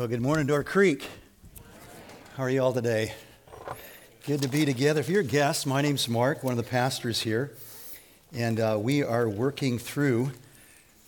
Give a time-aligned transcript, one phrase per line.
[0.00, 1.06] Well, good morning, Door Creek.
[2.34, 3.12] How are you all today?
[4.24, 5.00] Good to be together.
[5.00, 7.52] If you're a guest, my name's Mark, one of the pastors here,
[8.34, 10.30] and uh, we are working through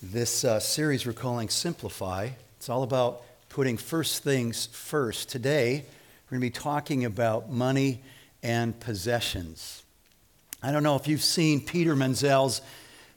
[0.03, 2.29] this uh, series we're calling Simplify.
[2.57, 5.27] It's all about putting first things first.
[5.27, 5.85] Today,
[6.27, 7.99] we're going to be talking about money
[8.43, 9.81] and possessions.
[10.61, 12.61] I don't know if you've seen Peter Menzel's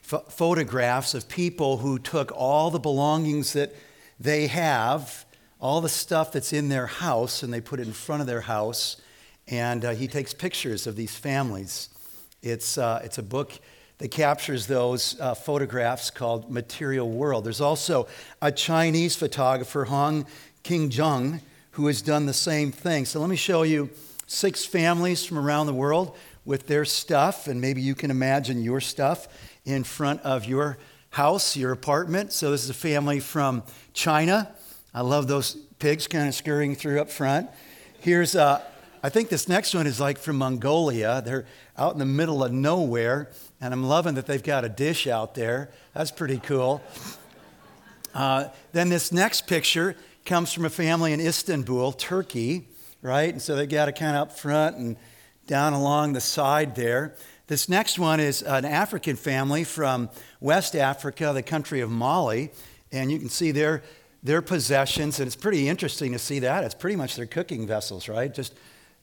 [0.01, 3.75] photographs of people who took all the belongings that
[4.19, 5.23] they have,
[5.59, 8.41] all the stuff that's in their house, and they put it in front of their
[8.41, 8.97] house.
[9.47, 11.89] And uh, he takes pictures of these families.
[12.41, 13.53] It's, uh, it's a book
[13.97, 17.45] that captures those uh, photographs called Material World.
[17.45, 18.07] There's also
[18.41, 20.27] a Chinese photographer, Hong
[20.63, 23.05] King Jung, who has done the same thing.
[23.05, 23.89] So let me show you
[24.27, 28.79] six families from around the world with their stuff, and maybe you can imagine your
[28.79, 29.27] stuff
[29.65, 30.77] in front of your
[31.09, 32.31] house, your apartment.
[32.31, 34.49] So, this is a family from China.
[34.93, 37.49] I love those pigs kind of scurrying through up front.
[37.99, 38.61] Here's, uh,
[39.03, 41.21] I think this next one is like from Mongolia.
[41.23, 41.45] They're
[41.77, 43.29] out in the middle of nowhere,
[43.61, 45.69] and I'm loving that they've got a dish out there.
[45.93, 46.81] That's pretty cool.
[48.13, 52.67] Uh, then this next picture comes from a family in Istanbul, Turkey,
[53.01, 53.31] right?
[53.31, 54.97] And so they got it kind of up front and
[55.45, 57.15] down along the side there.
[57.47, 60.09] This next one is an African family from
[60.41, 62.51] West Africa, the country of Mali.
[62.91, 63.83] And you can see their,
[64.27, 66.65] their possessions, and it's pretty interesting to see that.
[66.65, 68.31] It's pretty much their cooking vessels, right?
[68.31, 68.53] Just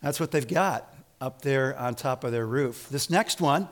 [0.02, 2.88] that's what they've got up there on top of their roof.
[2.90, 3.68] This next one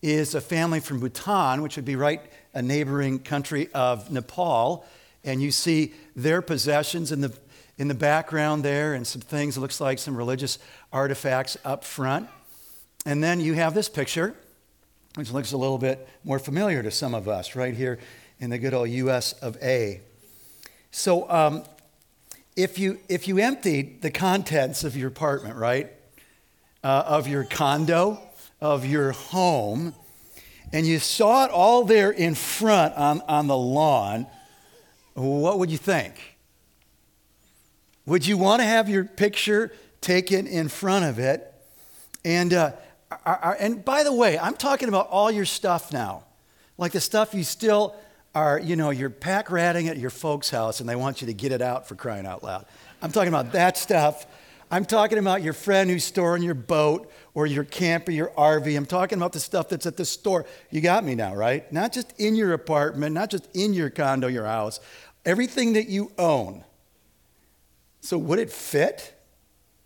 [0.00, 2.20] is a family from Bhutan, which would be right
[2.54, 4.86] a neighboring country of Nepal.
[5.24, 7.32] And you see their possessions in the,
[7.78, 10.60] in the background there and some things, it looks like some religious
[10.92, 12.28] artifacts up front.
[13.04, 14.36] And then you have this picture,
[15.16, 17.98] which looks a little bit more familiar to some of us right here
[18.38, 20.00] in the good old US of A.
[20.94, 21.64] So, um,
[22.54, 25.90] if you, if you emptied the contents of your apartment, right,
[26.84, 28.20] uh, of your condo,
[28.60, 29.94] of your home,
[30.70, 34.26] and you saw it all there in front on, on the lawn,
[35.14, 36.36] what would you think?
[38.04, 39.72] Would you want to have your picture
[40.02, 41.54] taken in front of it?
[42.22, 42.72] And uh,
[43.58, 46.24] and by the way, I'm talking about all your stuff now.
[46.76, 47.94] Like the stuff you still
[48.34, 51.34] are, you know, you're pack ratting at your folks' house and they want you to
[51.34, 52.66] get it out for crying out loud.
[53.00, 54.26] I'm talking about that stuff.
[54.70, 58.74] I'm talking about your friend who's storing your boat or your camper, or your RV.
[58.76, 60.46] I'm talking about the stuff that's at the store.
[60.70, 61.70] You got me now, right?
[61.72, 64.80] Not just in your apartment, not just in your condo, your house.
[65.26, 66.64] Everything that you own.
[68.00, 69.14] So, would it fit?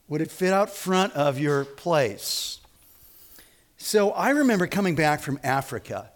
[0.09, 2.61] Would it fit out front of your place?
[3.77, 6.11] So I remember coming back from Africa.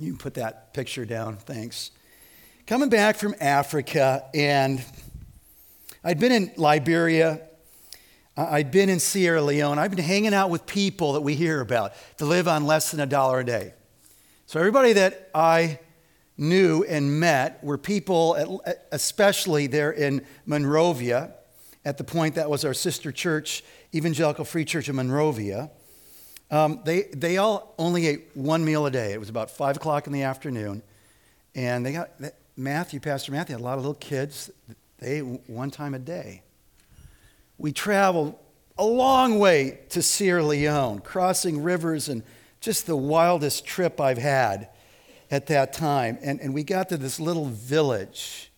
[0.00, 1.90] You can put that picture down, thanks.
[2.68, 4.84] Coming back from Africa, and
[6.04, 7.40] I'd been in Liberia,
[8.36, 11.94] I'd been in Sierra Leone, I've been hanging out with people that we hear about
[12.18, 13.74] to live on less than a dollar a day.
[14.46, 15.80] So everybody that I
[16.36, 21.34] knew and met were people, especially there in Monrovia,
[21.84, 25.70] at the point that was our sister church, Evangelical Free Church of Monrovia.
[26.50, 29.12] Um, they, they all only ate one meal a day.
[29.12, 30.82] It was about 5 o'clock in the afternoon.
[31.54, 32.10] And they got,
[32.56, 34.50] Matthew, Pastor Matthew, had a lot of little kids.
[34.98, 36.42] They ate one time a day.
[37.58, 38.36] We traveled
[38.78, 42.22] a long way to Sierra Leone, crossing rivers and
[42.60, 44.68] just the wildest trip I've had
[45.30, 46.18] at that time.
[46.22, 48.50] And, and we got to this little village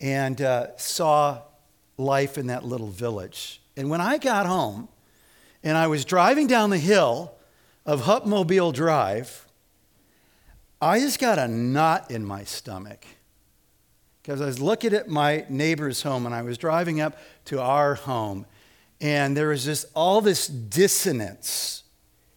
[0.00, 1.42] and uh, saw
[1.96, 3.62] life in that little village.
[3.76, 4.88] And when I got home,
[5.64, 7.32] and I was driving down the hill
[7.86, 9.46] of Hupmobile Drive,
[10.80, 13.06] I just got a knot in my stomach
[14.22, 17.94] because I was looking at my neighbor's home and I was driving up to our
[17.94, 18.46] home,
[19.00, 21.82] and there was just all this dissonance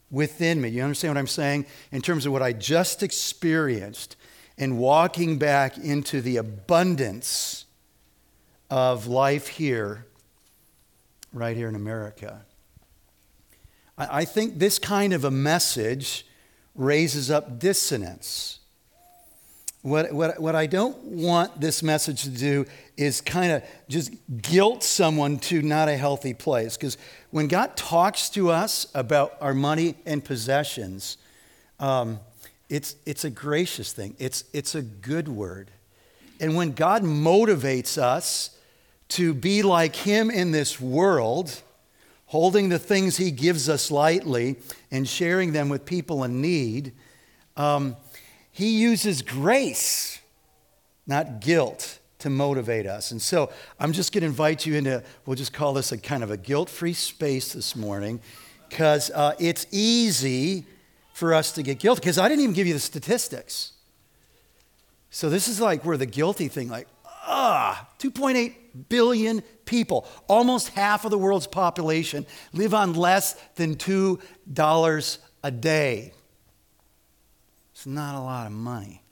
[0.09, 0.69] within me.
[0.69, 1.65] You understand what I'm saying?
[1.91, 4.15] In terms of what I just experienced
[4.57, 7.65] and walking back into the abundance
[8.69, 10.05] of life here,
[11.31, 12.46] right here in America.
[13.97, 16.25] I think this kind of a message
[16.75, 18.59] raises up dissonance.
[19.81, 22.65] What, what, what I don't want this message to do
[22.95, 24.11] is kind of just
[24.41, 26.77] guilt someone to not a healthy place.
[26.77, 26.97] Because
[27.31, 31.17] when God talks to us about our money and possessions,
[31.79, 32.19] um,
[32.69, 35.71] it's, it's a gracious thing, it's, it's a good word.
[36.39, 38.51] And when God motivates us
[39.09, 41.63] to be like Him in this world,
[42.27, 44.57] holding the things He gives us lightly
[44.91, 46.93] and sharing them with people in need,
[47.55, 47.97] um,
[48.51, 50.19] He uses grace,
[51.05, 53.11] not guilt, to motivate us.
[53.11, 56.23] And so I'm just going to invite you into, we'll just call this a kind
[56.23, 58.19] of a guilt free space this morning
[58.69, 60.65] because uh, it's easy
[61.13, 62.01] for us to get guilty.
[62.01, 63.73] Because I didn't even give you the statistics.
[65.09, 66.87] So this is like where the guilty thing, like,
[67.27, 68.55] ah, 2.8
[68.89, 76.13] billion people, almost half of the world's population, live on less than $2 a day.
[77.73, 79.03] It's not a lot of money.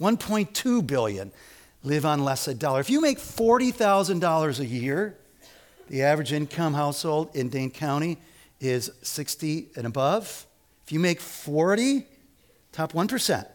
[0.00, 1.32] 1.2 billion
[1.84, 2.80] live on less than a dollar.
[2.80, 5.16] If you make $40,000 a year,
[5.88, 8.18] the average income household in Dane County
[8.60, 10.46] is 60 and above.
[10.84, 12.06] If you make 40,
[12.72, 13.46] top 1%.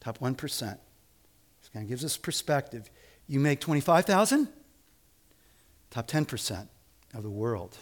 [0.00, 0.78] Top 1%.
[1.74, 2.88] Kind of gives us perspective.
[3.26, 4.48] You make 25,000,
[5.90, 6.68] top 10%
[7.12, 7.76] of the world.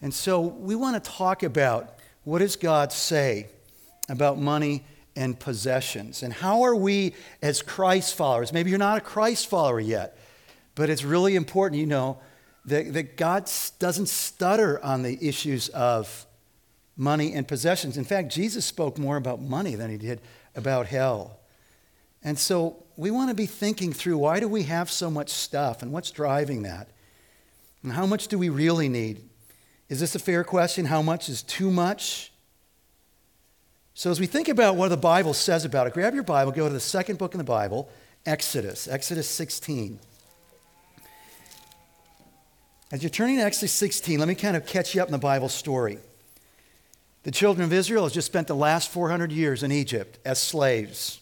[0.00, 3.48] And so we want to talk about what does God say
[4.08, 4.84] about money
[5.14, 8.54] and possessions and how are we as Christ followers?
[8.54, 10.16] Maybe you're not a Christ follower yet,
[10.74, 12.18] but it's really important you know
[12.64, 16.26] that, that God doesn't stutter on the issues of
[16.96, 17.98] money and possessions.
[17.98, 20.22] In fact, Jesus spoke more about money than he did
[20.56, 21.38] about hell.
[22.24, 25.82] And so we want to be thinking through why do we have so much stuff
[25.82, 26.88] and what's driving that?
[27.82, 29.28] And how much do we really need?
[29.88, 30.86] Is this a fair question?
[30.86, 32.32] How much is too much?
[33.94, 36.66] So, as we think about what the Bible says about it, grab your Bible, go
[36.66, 37.90] to the second book in the Bible,
[38.24, 39.98] Exodus, Exodus 16.
[42.90, 45.18] As you're turning to Exodus 16, let me kind of catch you up in the
[45.18, 45.98] Bible story.
[47.22, 51.21] The children of Israel have just spent the last 400 years in Egypt as slaves.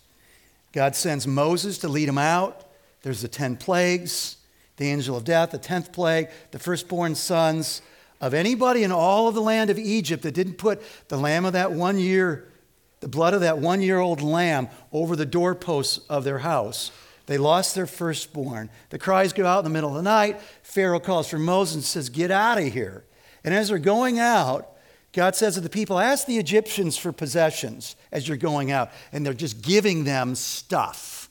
[0.73, 2.65] God sends Moses to lead them out.
[3.03, 4.37] There's the 10 plagues,
[4.77, 7.83] the angel of death, the 10th plague, the firstborn sons
[8.21, 11.55] of anybody in all of the land of Egypt that didn't put the lamb of
[11.55, 12.49] that one year,
[13.01, 16.93] the blood of that one year old lamb over the doorposts of their house.
[17.27, 18.71] They lost their firstborn.
[18.91, 20.41] The cries go out in the middle of the night.
[20.63, 23.05] Pharaoh calls for Moses and says, Get out of here.
[23.45, 24.70] And as they're going out,
[25.13, 28.91] God says to the people, Ask the Egyptians for possessions as you're going out.
[29.13, 31.29] And they're just giving them stuff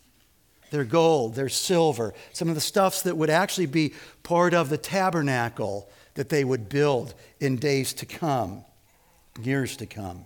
[0.71, 3.93] their gold, their silver, some of the stuffs that would actually be
[4.23, 8.63] part of the tabernacle that they would build in days to come,
[9.41, 10.25] years to come.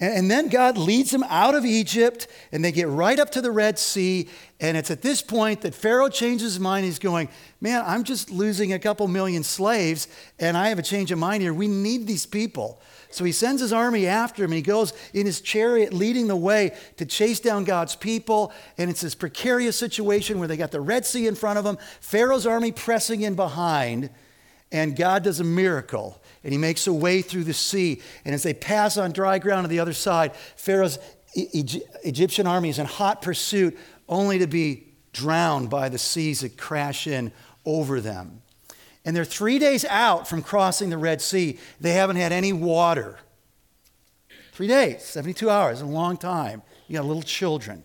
[0.00, 3.52] And, then God leads them out of Egypt, and they get right up to the
[3.52, 4.28] Red Sea.
[4.60, 6.84] And it's at this point that Pharaoh changes his mind.
[6.84, 7.28] He's going,
[7.60, 10.08] Man, I'm just losing a couple million slaves,
[10.38, 11.54] and I have a change of mind here.
[11.54, 12.80] We need these people.
[13.10, 16.36] So he sends his army after him, and he goes in his chariot leading the
[16.36, 18.52] way to chase down God's people.
[18.76, 21.78] And it's this precarious situation where they got the Red Sea in front of them,
[22.00, 24.10] Pharaoh's army pressing in behind,
[24.72, 28.00] and God does a miracle and he makes a way through the sea.
[28.24, 30.98] And as they pass on dry ground to the other side, Pharaoh's
[31.34, 33.76] Egyptian army is in hot pursuit,
[34.08, 37.32] only to be drowned by the seas that crash in
[37.64, 38.42] over them.
[39.04, 41.58] And they're three days out from crossing the Red Sea.
[41.80, 43.18] They haven't had any water.
[44.52, 46.62] Three days, 72 hours, a long time.
[46.86, 47.82] You got little children.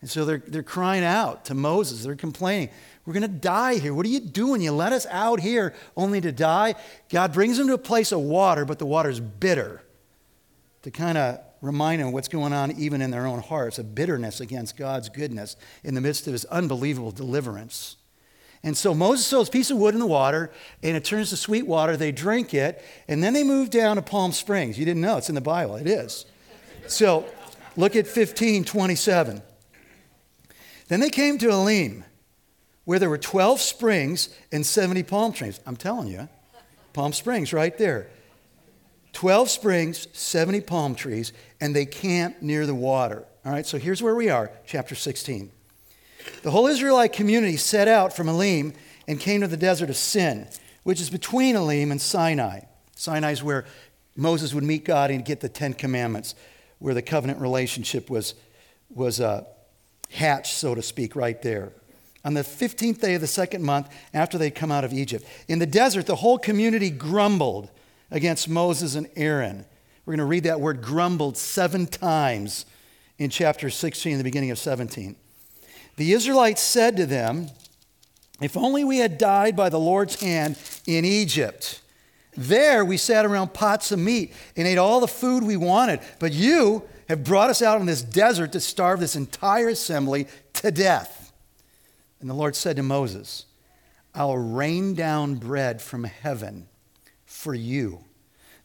[0.00, 2.04] And so they're, they're crying out to Moses.
[2.04, 2.70] They're complaining.
[3.08, 3.94] We're going to die here.
[3.94, 4.60] What are you doing?
[4.60, 6.74] You let us out here only to die?
[7.08, 9.82] God brings them to a place of water, but the water's bitter
[10.82, 14.42] to kind of remind them what's going on even in their own hearts a bitterness
[14.42, 17.96] against God's goodness in the midst of his unbelievable deliverance.
[18.62, 20.50] And so Moses throws a piece of wood in the water,
[20.82, 21.96] and it turns to sweet water.
[21.96, 24.78] They drink it, and then they move down to Palm Springs.
[24.78, 25.76] You didn't know, it's in the Bible.
[25.76, 26.26] It is.
[26.88, 27.24] So
[27.74, 29.40] look at 1527.
[30.88, 32.04] Then they came to Elim
[32.88, 35.60] where there were 12 springs and 70 palm trees.
[35.66, 36.26] I'm telling you,
[36.94, 38.06] Palm Springs right there.
[39.12, 43.26] 12 springs, 70 palm trees, and they camped near the water.
[43.44, 45.50] All right, so here's where we are, chapter 16.
[46.42, 48.72] The whole Israelite community set out from Elim
[49.06, 50.48] and came to the desert of Sin,
[50.84, 52.60] which is between Elim and Sinai.
[52.96, 53.66] Sinai is where
[54.16, 56.34] Moses would meet God and get the Ten Commandments,
[56.78, 58.34] where the covenant relationship was,
[58.88, 59.44] was uh,
[60.10, 61.74] hatched, so to speak, right there
[62.28, 65.24] on the 15th day of the second month after they'd come out of Egypt.
[65.48, 67.70] In the desert, the whole community grumbled
[68.10, 69.64] against Moses and Aaron.
[70.04, 72.66] We're going to read that word grumbled seven times
[73.16, 75.16] in chapter 16, the beginning of 17.
[75.96, 77.48] The Israelites said to them,
[78.42, 81.80] If only we had died by the Lord's hand in Egypt.
[82.36, 86.00] There we sat around pots of meat and ate all the food we wanted.
[86.18, 90.70] But you have brought us out in this desert to starve this entire assembly to
[90.70, 91.17] death.
[92.20, 93.46] And the Lord said to Moses,
[94.14, 96.68] I'll rain down bread from heaven
[97.24, 98.04] for you,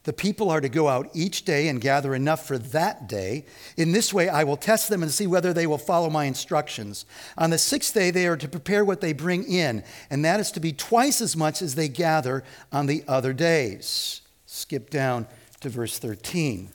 [0.04, 3.46] The people are to go out each day and gather enough for that day.
[3.76, 7.06] In this way, I will test them and see whether they will follow my instructions.
[7.38, 10.50] On the sixth day, they are to prepare what they bring in, and that is
[10.52, 14.20] to be twice as much as they gather on the other days.
[14.44, 15.26] Skip down
[15.60, 16.68] to verse 13.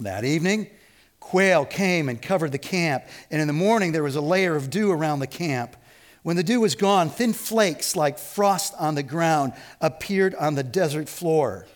[0.00, 0.70] That evening,
[1.30, 4.68] quail came and covered the camp, and in the morning there was a layer of
[4.68, 5.76] dew around the camp.
[6.24, 10.64] When the dew was gone, thin flakes like frost on the ground appeared on the
[10.64, 11.68] desert floor.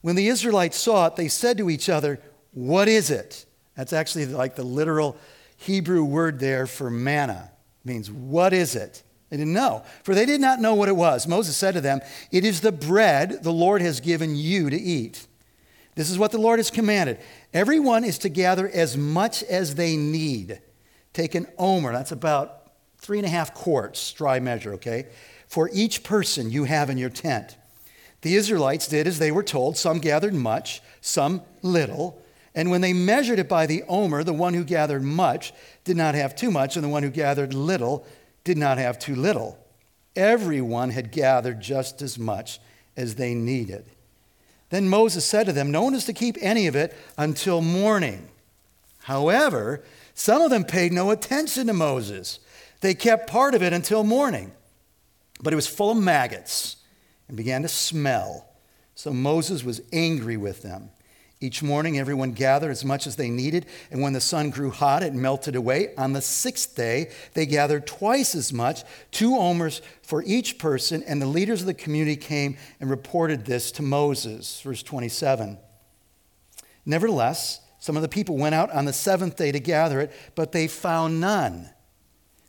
[0.00, 2.18] When the Israelites saw it, they said to each other,
[2.50, 3.46] What is it?
[3.76, 5.16] That's actually like the literal
[5.56, 7.52] Hebrew word there for manna.
[7.84, 9.04] It means, What is it?
[9.30, 11.28] They didn't know, for they did not know what it was.
[11.28, 12.00] Moses said to them,
[12.32, 15.28] It is the bread the Lord has given you to eat.
[15.94, 17.18] This is what the Lord has commanded.
[17.52, 20.60] Everyone is to gather as much as they need.
[21.12, 25.06] Take an omer, that's about three and a half quarts, dry measure, okay,
[25.46, 27.56] for each person you have in your tent.
[28.22, 29.76] The Israelites did as they were told.
[29.76, 32.20] Some gathered much, some little.
[32.54, 35.52] And when they measured it by the omer, the one who gathered much
[35.84, 38.06] did not have too much, and the one who gathered little
[38.42, 39.58] did not have too little.
[40.16, 42.60] Everyone had gathered just as much
[42.96, 43.84] as they needed.
[44.74, 48.28] Then Moses said to them, No one is to keep any of it until morning.
[49.04, 52.40] However, some of them paid no attention to Moses.
[52.80, 54.50] They kept part of it until morning,
[55.40, 56.78] but it was full of maggots
[57.28, 58.48] and began to smell.
[58.96, 60.90] So Moses was angry with them.
[61.44, 65.02] Each morning, everyone gathered as much as they needed, and when the sun grew hot,
[65.02, 65.94] it melted away.
[65.96, 71.20] On the sixth day, they gathered twice as much, two omers for each person, and
[71.20, 74.62] the leaders of the community came and reported this to Moses.
[74.62, 75.58] Verse 27.
[76.86, 80.52] Nevertheless, some of the people went out on the seventh day to gather it, but
[80.52, 81.68] they found none.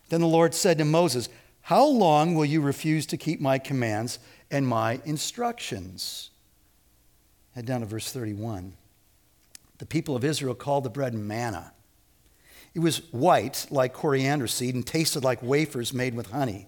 [0.07, 1.27] Then the Lord said to Moses,
[1.63, 4.19] How long will you refuse to keep my commands?
[4.51, 6.29] and my instructions.
[7.55, 8.73] Head down to verse 31.
[9.77, 11.73] The people of Israel called the bread manna.
[12.73, 16.67] It was white like coriander seed and tasted like wafers made with honey.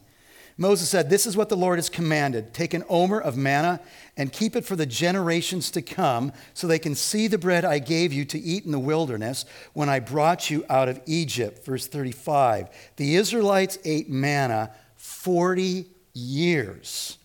[0.57, 2.53] Moses said, This is what the Lord has commanded.
[2.53, 3.79] Take an omer of manna
[4.15, 7.77] and keep it for the generations to come, so they can see the bread I
[7.77, 11.63] gave you to eat in the wilderness when I brought you out of Egypt.
[11.63, 12.69] Verse 35.
[12.95, 17.17] The Israelites ate manna 40 years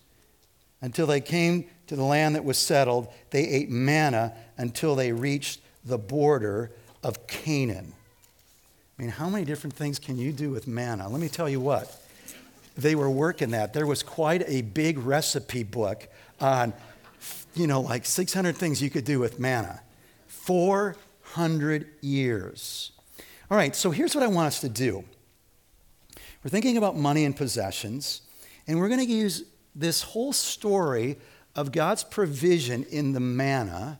[0.81, 3.07] until they came to the land that was settled.
[3.31, 6.71] They ate manna until they reached the border
[7.03, 7.93] of Canaan.
[8.97, 11.09] I mean, how many different things can you do with manna?
[11.09, 11.99] Let me tell you what.
[12.77, 13.73] They were working that.
[13.73, 16.07] There was quite a big recipe book
[16.39, 16.73] on,
[17.55, 19.81] you know, like 600 things you could do with manna.
[20.27, 22.91] 400 years.
[23.51, 25.03] All right, so here's what I want us to do.
[26.43, 28.21] We're thinking about money and possessions,
[28.67, 29.43] and we're going to use
[29.75, 31.17] this whole story
[31.55, 33.99] of God's provision in the manna,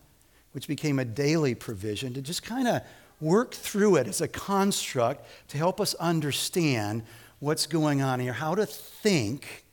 [0.54, 2.82] which became a daily provision, to just kind of
[3.20, 7.04] work through it as a construct to help us understand
[7.40, 9.66] what's going on here, how to think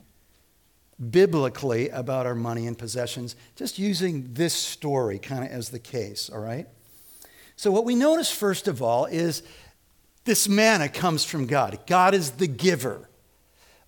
[1.11, 6.29] biblically about our money and possessions, just using this story kind of as the case,
[6.29, 6.67] all right?
[7.57, 9.43] So, what we notice first of all is
[10.25, 11.79] this manna comes from God.
[11.87, 13.10] God is the giver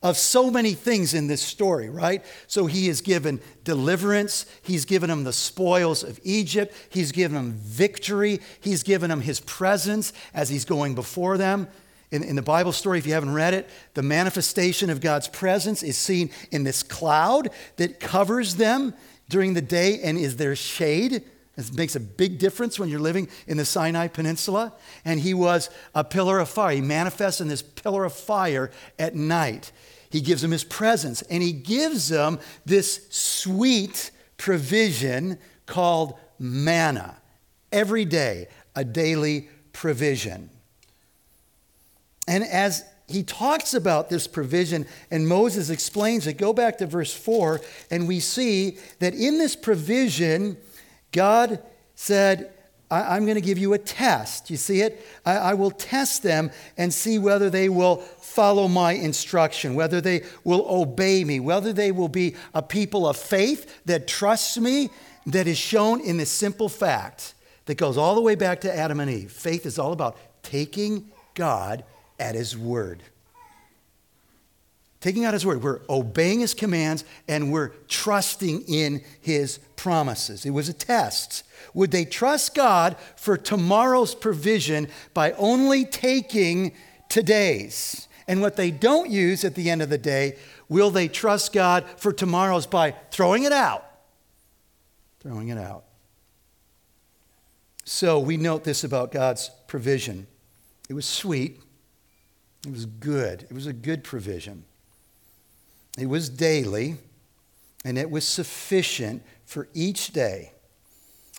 [0.02, 2.24] of so many things in this story, right?
[2.46, 7.52] So he has given deliverance, he's given them the spoils of Egypt, he's given them
[7.52, 11.68] victory, he's given them his presence as he's going before them.
[12.10, 15.82] In, in, the Bible story, if you haven't read it, the manifestation of God's presence
[15.82, 18.92] is seen in this cloud that covers them
[19.30, 21.22] during the day and is their shade.
[21.56, 24.74] It makes a big difference when you're living in the Sinai Peninsula.
[25.06, 26.74] And he was a pillar of fire.
[26.74, 29.72] He manifests in this pillar of fire at night.
[30.12, 37.16] He gives them his presence, and he gives them this sweet provision called manna.
[37.72, 40.50] Every day, a daily provision.
[42.28, 47.14] And as he talks about this provision, and Moses explains it, go back to verse
[47.14, 50.58] 4, and we see that in this provision,
[51.10, 51.58] God
[51.94, 52.51] said,
[52.92, 54.50] I, am going to give you a test.
[54.50, 55.06] You see it?
[55.24, 60.24] I, I will test them and see whether they will follow my instruction, whether they
[60.44, 64.90] will obey me, whether they will be a people of faith that trusts me,
[65.26, 67.34] that is shown in the simple fact
[67.66, 69.32] that goes all the way back to Adam and Eve.
[69.32, 71.84] Faith is all about taking God
[72.18, 73.02] at His word.
[75.02, 75.62] Taking out His word.
[75.62, 80.46] We're obeying His commands and we're trusting in His promises.
[80.46, 81.42] It was a test.
[81.74, 86.72] Would they trust God for tomorrow's provision by only taking
[87.10, 88.08] today's?
[88.26, 90.38] And what they don't use at the end of the day,
[90.70, 93.84] will they trust God for tomorrow's by throwing it out?
[95.22, 95.84] throwing it out.
[97.84, 100.26] So we note this about God's provision.
[100.88, 101.60] It was sweet,
[102.66, 104.64] it was good, it was a good provision.
[105.98, 106.96] It was daily,
[107.84, 110.52] and it was sufficient for each day.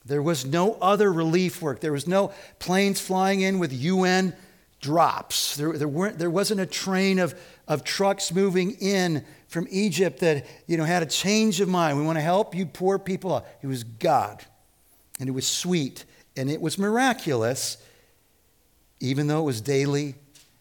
[0.06, 1.80] There was no other relief work.
[1.80, 4.36] There was no planes flying in with UN
[4.82, 5.56] drops.
[5.56, 10.46] There, there, weren't, there wasn't a train of, of trucks moving in from Egypt that
[10.68, 11.98] you know, had a change of mind.
[11.98, 13.46] We want to help you poor people.
[13.62, 14.44] It was God.
[15.20, 16.04] And it was sweet.
[16.36, 17.78] And it was miraculous,
[19.00, 20.16] even though it was daily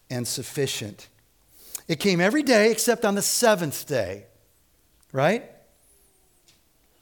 [0.08, 1.08] and sufficient.
[1.92, 4.24] It came every day except on the seventh day,
[5.12, 5.44] right?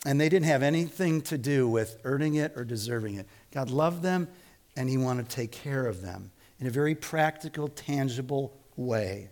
[0.04, 3.28] And they didn't have anything to do with earning it or deserving it.
[3.52, 4.26] God loved them
[4.74, 9.28] and He wanted to take care of them in a very practical, tangible way.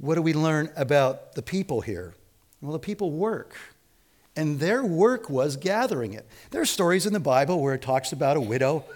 [0.00, 2.14] What do we learn about the people here?
[2.62, 3.54] Well, the people work.
[4.34, 6.26] And their work was gathering it.
[6.52, 8.86] There are stories in the Bible where it talks about a widow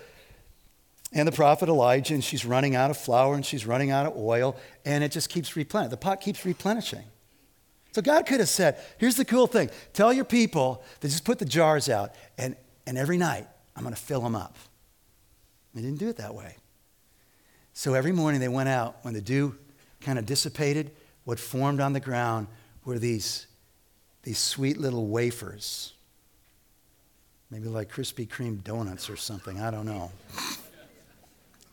[1.12, 4.16] and the prophet Elijah, and she's running out of flour and she's running out of
[4.16, 5.90] oil, and it just keeps replenishing.
[5.90, 7.04] The pot keeps replenishing.
[7.92, 11.38] So God could have said, here's the cool thing tell your people to just put
[11.38, 14.56] the jars out, and, and every night I'm going to fill them up.
[15.74, 16.56] They didn't do it that way.
[17.72, 19.56] So every morning they went out, when the dew
[20.00, 20.90] kind of dissipated,
[21.24, 22.46] what formed on the ground
[22.84, 23.46] were these,
[24.22, 25.92] these sweet little wafers.
[27.50, 30.10] Maybe like Krispy Kreme donuts or something, I don't know.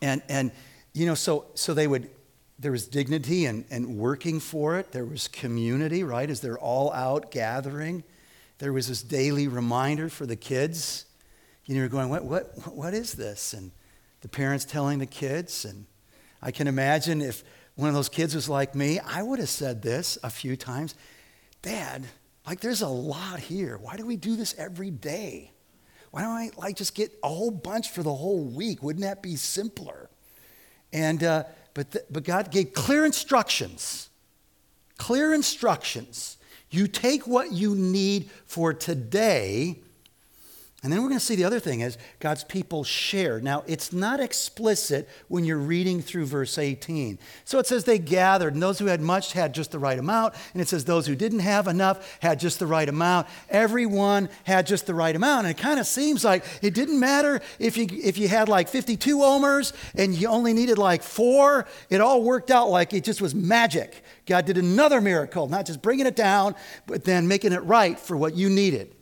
[0.04, 0.52] And, and
[0.92, 2.10] you know, so, so they would,
[2.58, 4.92] there was dignity and, and working for it.
[4.92, 8.04] There was community, right, as they're all out gathering.
[8.58, 11.06] There was this daily reminder for the kids.
[11.64, 13.54] You know, you're going, what, what, what is this?
[13.54, 13.72] And
[14.20, 15.64] the parents telling the kids.
[15.64, 15.86] And
[16.42, 17.42] I can imagine if
[17.74, 20.94] one of those kids was like me, I would have said this a few times
[21.62, 22.04] Dad,
[22.46, 23.78] like there's a lot here.
[23.78, 25.53] Why do we do this every day?
[26.14, 28.84] Why don't I like just get a whole bunch for the whole week?
[28.84, 30.08] Wouldn't that be simpler?
[30.92, 31.42] And uh,
[31.74, 34.10] but but God gave clear instructions.
[34.96, 36.36] Clear instructions.
[36.70, 39.80] You take what you need for today
[40.84, 43.42] and then we're going to see the other thing is God's people shared.
[43.42, 47.18] Now, it's not explicit when you're reading through verse 18.
[47.46, 50.34] So it says they gathered, and those who had much had just the right amount.
[50.52, 53.28] And it says those who didn't have enough had just the right amount.
[53.48, 55.46] Everyone had just the right amount.
[55.46, 58.68] And it kind of seems like it didn't matter if you, if you had like
[58.68, 61.66] 52 omers and you only needed like four.
[61.88, 64.04] It all worked out like it just was magic.
[64.26, 66.54] God did another miracle, not just bringing it down,
[66.86, 68.94] but then making it right for what you needed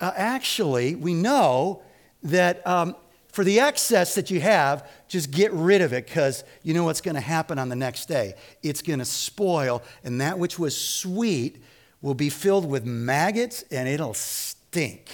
[0.00, 1.82] uh, actually, we know
[2.22, 2.96] that um,
[3.28, 7.00] for the excess that you have, just get rid of it because you know what's
[7.00, 8.34] going to happen on the next day.
[8.62, 11.62] It's going to spoil, and that which was sweet
[12.00, 15.10] will be filled with maggots and it'll stink.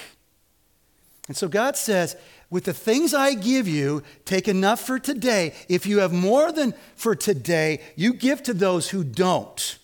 [1.28, 2.16] And so God says,
[2.50, 5.54] with the things I give you, take enough for today.
[5.68, 9.78] If you have more than for today, you give to those who don't.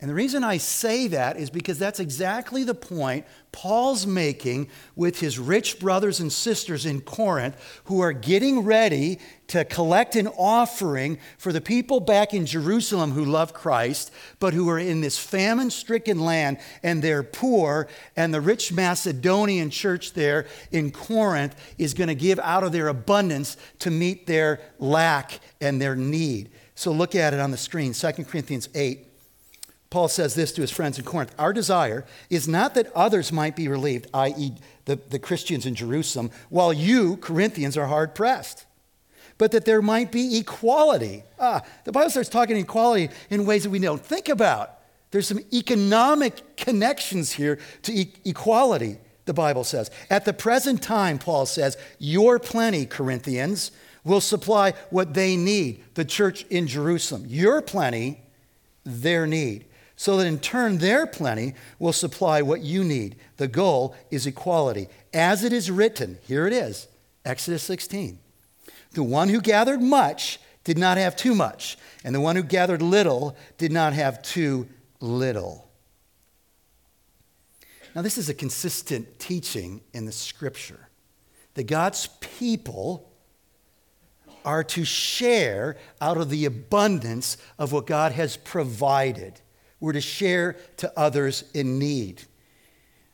[0.00, 5.18] And the reason I say that is because that's exactly the point Paul's making with
[5.18, 7.56] his rich brothers and sisters in Corinth
[7.86, 13.24] who are getting ready to collect an offering for the people back in Jerusalem who
[13.24, 17.88] love Christ, but who are in this famine stricken land and they're poor.
[18.14, 22.86] And the rich Macedonian church there in Corinth is going to give out of their
[22.86, 26.50] abundance to meet their lack and their need.
[26.76, 29.07] So look at it on the screen 2 Corinthians 8
[29.90, 33.56] Paul says this to his friends in Corinth Our desire is not that others might
[33.56, 34.52] be relieved, i.e.,
[34.84, 38.66] the, the Christians in Jerusalem, while you, Corinthians, are hard pressed,
[39.38, 41.24] but that there might be equality.
[41.38, 44.74] Ah, the Bible starts talking equality in ways that we don't think about.
[45.10, 49.90] There's some economic connections here to e- equality, the Bible says.
[50.10, 53.70] At the present time, Paul says, your plenty, Corinthians,
[54.04, 57.24] will supply what they need, the church in Jerusalem.
[57.26, 58.20] Your plenty,
[58.84, 59.64] their need
[59.98, 63.16] so that in turn their plenty will supply what you need.
[63.36, 64.88] The goal is equality.
[65.12, 66.86] As it is written, here it is
[67.24, 68.16] Exodus 16.
[68.92, 72.80] The one who gathered much did not have too much, and the one who gathered
[72.80, 74.68] little did not have too
[75.00, 75.68] little.
[77.92, 80.88] Now, this is a consistent teaching in the scripture
[81.54, 83.10] that God's people
[84.44, 89.40] are to share out of the abundance of what God has provided.
[89.80, 92.22] We're to share to others in need.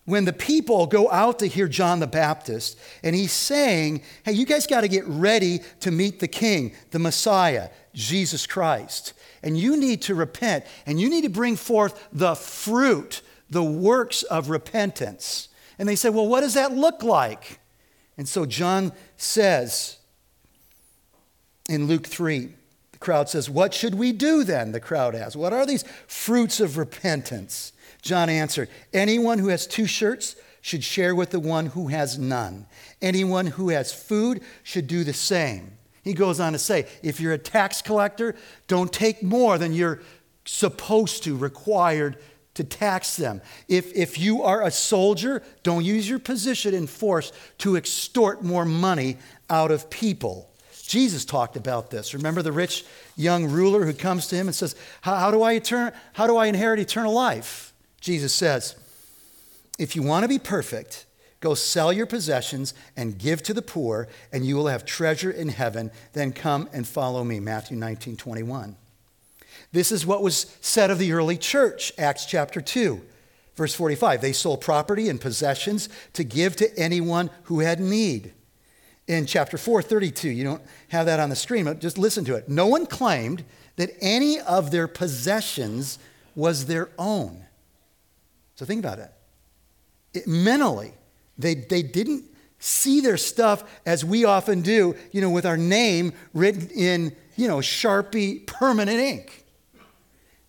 [0.06, 4.44] When the people go out to hear John the Baptist, and he's saying, Hey, you
[4.44, 9.14] guys got to get ready to meet the King, the Messiah, Jesus Christ.
[9.42, 14.22] And you need to repent, and you need to bring forth the fruit, the works
[14.24, 15.48] of repentance.
[15.78, 17.60] And they say, Well, what does that look like?
[18.18, 19.98] And so John says
[21.68, 22.52] in Luke 3, the
[23.04, 24.72] crowd says, What should we do then?
[24.72, 27.72] The crowd asks, What are these fruits of repentance?
[28.02, 32.66] John answered, Anyone who has two shirts should share with the one who has none.
[33.02, 35.72] Anyone who has food should do the same.
[36.02, 38.34] He goes on to say, If you're a tax collector,
[38.66, 40.00] don't take more than you're
[40.46, 42.16] supposed to, required
[42.54, 43.42] to tax them.
[43.68, 48.64] If, if you are a soldier, don't use your position and force to extort more
[48.64, 49.18] money
[49.50, 50.53] out of people.
[50.86, 52.12] Jesus talked about this.
[52.12, 52.84] Remember the rich
[53.16, 56.36] young ruler who comes to him and says, How, how do, I etern- how do
[56.36, 57.72] I inherit eternal life?
[58.00, 58.76] Jesus says,
[59.78, 61.06] If you want to be perfect,
[61.40, 65.48] go sell your possessions and give to the poor, and you will have treasure in
[65.48, 65.90] heaven.
[66.12, 67.40] Then come and follow me.
[67.40, 68.76] Matthew 19, 21.
[69.72, 73.00] This is what was said of the early church, Acts chapter 2,
[73.56, 74.20] verse 45.
[74.20, 78.34] They sold property and possessions to give to anyone who had need.
[79.06, 80.30] In chapter 432.
[80.30, 82.48] you don't have that on the screen, but just listen to it.
[82.48, 83.44] No one claimed
[83.76, 85.98] that any of their possessions
[86.34, 87.44] was their own.
[88.54, 89.12] So think about it.
[90.14, 90.92] it mentally,
[91.36, 92.24] they, they didn't
[92.58, 97.46] see their stuff as we often do, you know, with our name written in, you
[97.46, 99.44] know, Sharpie permanent ink.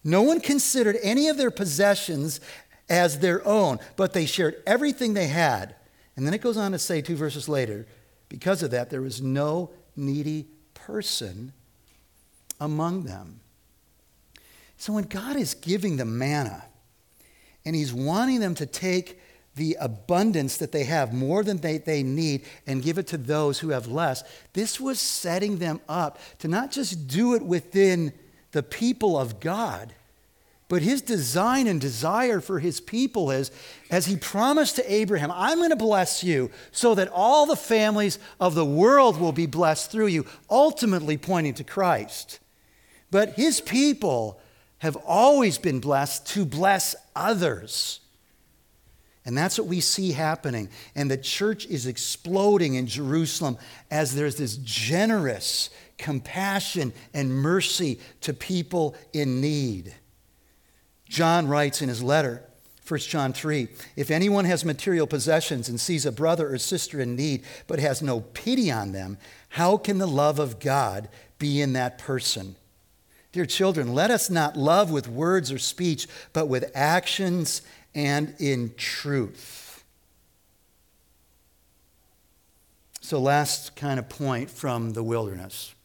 [0.03, 2.39] No one considered any of their possessions
[2.87, 5.75] as their own, but they shared everything they had.
[6.15, 7.87] And then it goes on to say, two verses later,
[8.29, 11.53] because of that, there was no needy person
[12.59, 13.39] among them.
[14.77, 16.65] So when God is giving them manna,
[17.65, 19.19] and He's wanting them to take
[19.55, 23.59] the abundance that they have, more than they, they need, and give it to those
[23.59, 24.23] who have less.
[24.53, 28.11] This was setting them up to not just do it within
[28.51, 29.93] the people of God,
[30.67, 33.51] but his design and desire for his people is,
[33.91, 38.17] as he promised to Abraham, I'm going to bless you so that all the families
[38.39, 42.39] of the world will be blessed through you, ultimately pointing to Christ.
[43.11, 44.39] But his people
[44.79, 47.99] have always been blessed to bless others.
[49.23, 50.69] And that's what we see happening.
[50.95, 53.57] And the church is exploding in Jerusalem
[53.89, 59.93] as there's this generous compassion and mercy to people in need.
[61.07, 62.43] John writes in his letter,
[62.87, 67.15] 1 John 3 If anyone has material possessions and sees a brother or sister in
[67.15, 69.17] need, but has no pity on them,
[69.49, 72.55] how can the love of God be in that person?
[73.31, 77.61] Dear children, let us not love with words or speech, but with actions
[77.93, 79.83] and in truth.
[83.01, 85.75] So, last kind of point from the wilderness.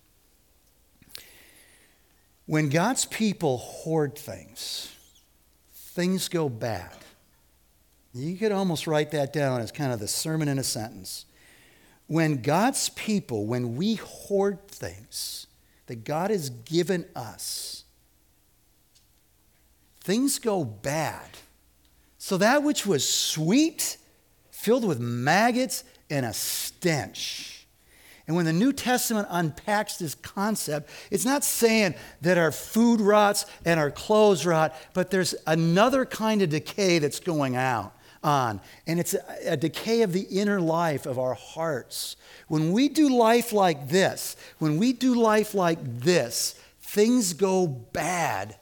[2.47, 4.95] When God's people hoard things,
[6.01, 6.97] things go bad.
[8.15, 11.27] You could almost write that down as kind of the sermon in a sentence.
[12.07, 15.47] When God's people, when we hoard things,
[15.89, 17.85] that God has given us,
[20.01, 21.29] things go bad.
[22.17, 23.99] So that which was sweet,
[24.51, 27.60] filled with maggots and a stench.
[28.31, 33.45] And when the New Testament unpacks this concept, it's not saying that our food rots
[33.65, 38.61] and our clothes rot, but there's another kind of decay that's going out on.
[38.87, 42.15] And it's a, a decay of the inner life of our hearts.
[42.47, 48.55] When we do life like this, when we do life like this, things go bad.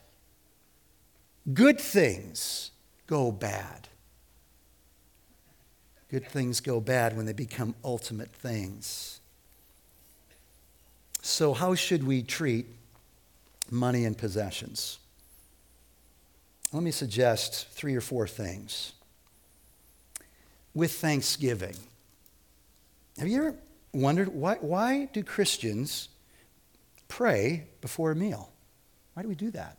[1.53, 2.71] Good things
[3.07, 3.89] go bad.
[6.11, 9.18] Good things go bad when they become ultimate things.
[11.23, 12.67] So, how should we treat
[13.71, 14.99] money and possessions?
[16.73, 18.93] Let me suggest three or four things
[20.75, 21.77] with thanksgiving.
[23.19, 23.55] Have you ever
[23.93, 26.09] wondered why, why do Christians
[27.09, 28.51] pray before a meal?
[29.15, 29.79] Why do we do that?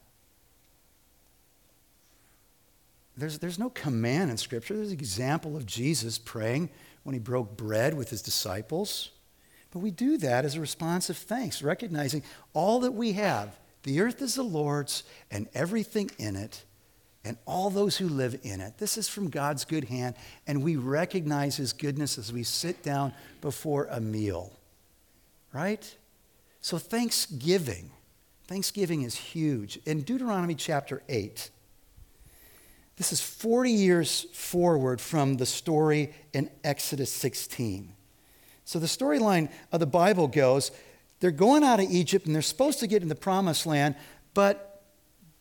[3.15, 4.75] There's, there's no command in Scripture.
[4.75, 6.69] There's an example of Jesus praying
[7.03, 9.11] when he broke bread with his disciples.
[9.71, 13.59] But we do that as a response of thanks, recognizing all that we have.
[13.83, 16.65] The earth is the Lord's and everything in it,
[17.23, 18.77] and all those who live in it.
[18.77, 20.15] This is from God's good hand,
[20.47, 24.51] and we recognize His goodness as we sit down before a meal.
[25.53, 25.95] Right?
[26.61, 27.91] So, thanksgiving.
[28.47, 29.79] Thanksgiving is huge.
[29.85, 31.51] In Deuteronomy chapter 8,
[32.97, 37.93] this is 40 years forward from the story in Exodus 16.
[38.69, 40.69] So, the storyline of the Bible goes
[41.21, 43.95] they're going out of Egypt and they're supposed to get in the promised land,
[44.35, 44.83] but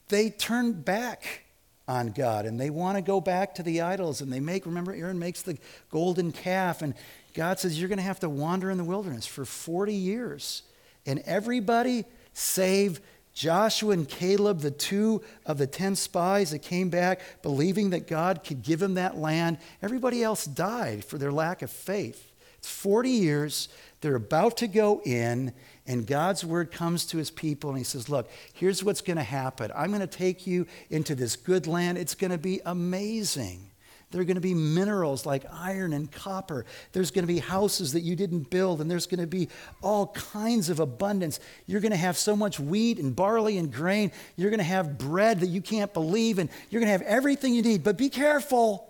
[0.09, 1.45] they turn back
[1.87, 4.95] on God and they want to go back to the idols and they make, remember,
[4.95, 5.59] Aaron makes the
[5.91, 6.95] golden calf and
[7.35, 10.63] God says, You're going to have to wander in the wilderness for 40 years.
[11.05, 12.99] And everybody, save
[13.35, 18.43] Joshua and Caleb, the two of the 10 spies that came back believing that God
[18.43, 22.28] could give them that land, everybody else died for their lack of faith.
[22.59, 23.69] It's 40 years.
[24.01, 25.53] They're about to go in,
[25.87, 29.23] and God's word comes to his people, and he says, Look, here's what's going to
[29.23, 29.73] happen.
[29.75, 31.99] I'm going to take you into this good land.
[31.99, 33.69] It's going to be amazing.
[34.11, 36.65] There are going to be minerals like iron and copper.
[36.93, 39.49] There's going to be houses that you didn't build, and there's going to be
[39.83, 41.41] all kinds of abundance.
[41.67, 44.11] You're going to have so much wheat and barley and grain.
[44.37, 47.53] You're going to have bread that you can't believe, and you're going to have everything
[47.53, 47.85] you need.
[47.85, 48.88] But be careful,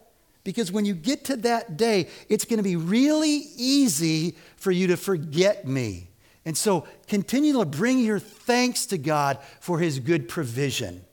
[0.49, 4.87] because when you get to that day, it's going to be really easy for you
[4.87, 6.09] to forget me.
[6.47, 11.05] And so continue to bring your thanks to God for his good provision.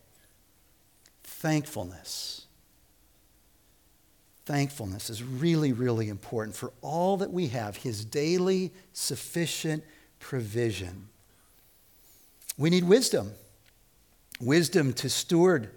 [1.26, 2.36] Thankfulness
[4.45, 9.84] thankfulness is really, really important for all that we have, His daily, sufficient
[10.19, 11.08] provision.
[12.58, 13.34] We need wisdom
[14.39, 15.71] wisdom to steward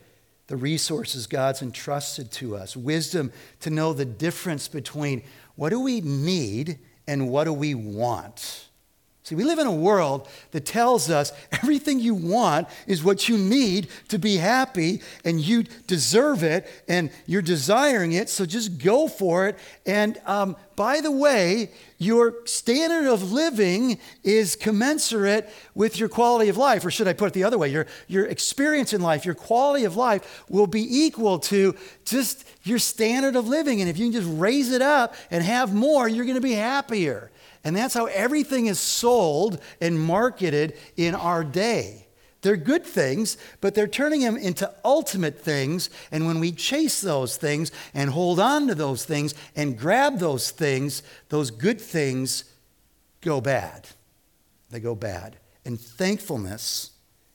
[0.48, 5.22] the resources God's entrusted to us, wisdom to know the difference between
[5.54, 8.67] what do we need and what do we want.
[9.28, 13.36] See, we live in a world that tells us everything you want is what you
[13.36, 19.06] need to be happy, and you deserve it, and you're desiring it, so just go
[19.06, 19.58] for it.
[19.84, 26.56] And um, by the way, your standard of living is commensurate with your quality of
[26.56, 26.82] life.
[26.86, 27.68] Or should I put it the other way?
[27.68, 31.74] Your, your experience in life, your quality of life will be equal to
[32.06, 33.82] just your standard of living.
[33.82, 36.52] And if you can just raise it up and have more, you're going to be
[36.52, 37.30] happier.
[37.68, 42.06] And that's how everything is sold and marketed in our day.
[42.40, 45.90] They're good things, but they're turning them into ultimate things.
[46.10, 50.50] And when we chase those things and hold on to those things and grab those
[50.50, 52.44] things, those good things
[53.20, 53.86] go bad.
[54.70, 55.36] They go bad.
[55.66, 56.92] And thankfulness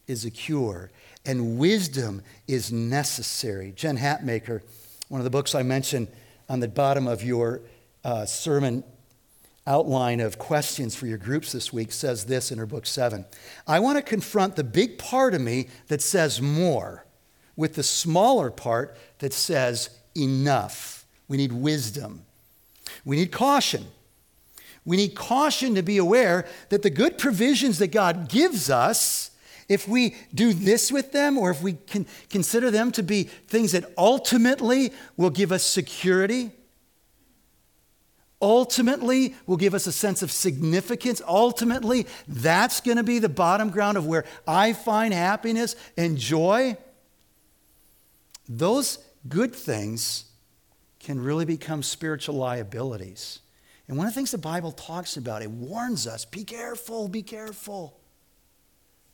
[0.07, 0.89] is a cure,
[1.27, 3.71] and wisdom is necessary.
[3.75, 4.63] Jen Hatmaker,
[5.09, 6.07] one of the books I mentioned
[6.49, 7.61] on the bottom of your
[8.03, 8.83] uh, sermon
[9.65, 13.25] outline of questions for your groups this week says this in her book seven
[13.65, 17.05] I want to confront the big part of me that says more
[17.55, 21.05] with the smaller part that says enough.
[21.27, 22.25] We need wisdom,
[23.05, 23.85] we need caution.
[24.85, 29.31] We need caution to be aware that the good provisions that God gives us,
[29.69, 33.71] if we do this with them, or if we can consider them to be things
[33.71, 36.51] that ultimately will give us security,
[38.43, 41.21] ultimately will give us a sense of significance.
[41.25, 46.77] Ultimately, that's going to be the bottom ground of where I find happiness and joy.
[48.47, 50.25] Those good things
[50.99, 53.39] can really become spiritual liabilities.
[53.87, 57.23] And one of the things the Bible talks about, it warns us be careful, be
[57.23, 57.97] careful.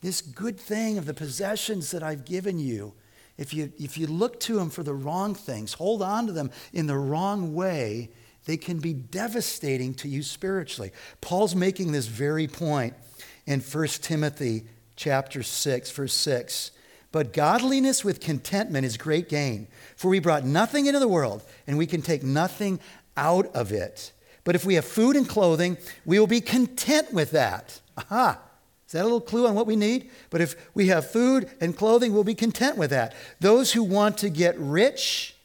[0.01, 2.93] This good thing of the possessions that I've given you,
[3.37, 6.51] if you, if you look to them for the wrong things, hold on to them
[6.73, 8.09] in the wrong way,
[8.49, 10.91] they can be devastating to you spiritually.
[11.21, 12.95] Paul's making this very point
[13.45, 14.63] in 1 Timothy
[14.95, 16.71] chapter 6 verse 6.
[17.11, 21.77] But godliness with contentment is great gain, for we brought nothing into the world and
[21.77, 22.79] we can take nothing
[23.15, 24.13] out of it.
[24.43, 27.79] But if we have food and clothing, we will be content with that.
[27.99, 28.39] Aha!
[28.87, 30.09] Is that a little clue on what we need?
[30.31, 33.13] But if we have food and clothing, we'll be content with that.
[33.39, 35.35] Those who want to get rich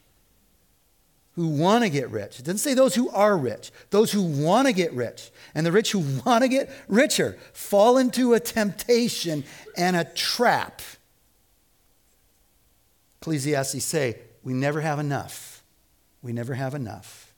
[1.34, 2.38] who want to get rich.
[2.38, 5.30] It doesn't say those who are rich, those who want to get rich.
[5.54, 9.44] And the rich who want to get richer fall into a temptation
[9.76, 10.80] and a trap.
[13.20, 15.64] Ecclesiastes say, we never have enough.
[16.22, 17.32] We never have enough.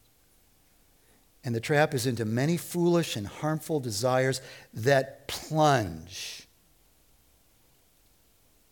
[1.45, 4.41] And the trap is into many foolish and harmful desires
[4.75, 6.49] that plunge.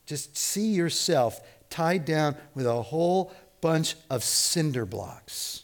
[0.07, 3.33] Just see yourself tied down with a whole
[3.65, 5.63] bunch of cinder blocks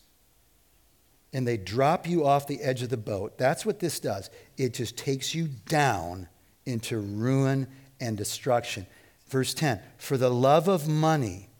[1.35, 3.37] and they drop you off the edge of the boat.
[3.37, 4.31] That's what this does.
[4.57, 6.27] It just takes you down
[6.65, 7.67] into ruin
[8.01, 8.87] and destruction.
[9.29, 11.51] Verse 10 For the love of money,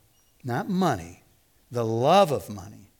[0.43, 1.25] not money,
[1.71, 2.91] the love of money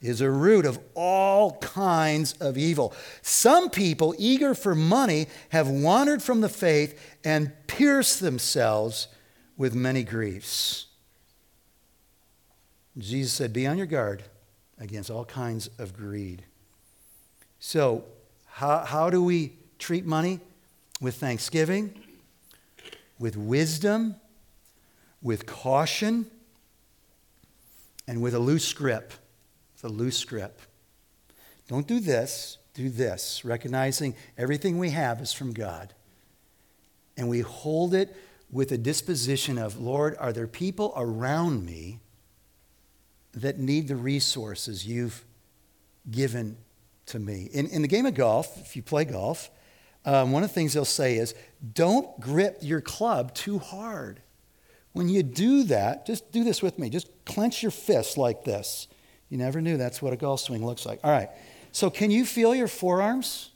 [0.00, 2.94] is a root of all kinds of evil.
[3.20, 9.08] Some people, eager for money, have wandered from the faith and pierced themselves
[9.58, 10.85] with many griefs.
[12.98, 14.24] Jesus said, Be on your guard
[14.78, 16.44] against all kinds of greed.
[17.58, 18.04] So,
[18.46, 20.40] how, how do we treat money?
[20.98, 21.94] With thanksgiving,
[23.18, 24.16] with wisdom,
[25.20, 26.30] with caution.
[28.08, 29.12] and with a loose grip.
[29.74, 30.62] With a loose grip.
[31.68, 35.92] Don't do this, do this, recognizing everything we have is from God.
[37.16, 38.16] And we hold it
[38.50, 42.00] with a disposition of, Lord, are there people around me
[43.36, 45.24] that need the resources you've
[46.10, 46.56] given
[47.06, 47.48] to me?
[47.52, 49.50] In, in the game of golf, if you play golf,
[50.04, 51.34] um, one of the things they'll say is,
[51.74, 54.20] don't grip your club too hard.
[54.92, 56.88] When you do that, just do this with me.
[56.88, 58.88] Just clench your fist like this.
[59.28, 61.00] You never knew that's what a golf swing looks like.
[61.02, 61.28] All right.
[61.72, 63.50] So, can you feel your forearms?